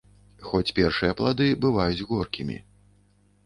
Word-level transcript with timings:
Хоць 0.47 0.73
першыя 0.79 1.17
плады 1.21 1.47
бываюць 1.67 2.05
горкімі. 2.15 2.61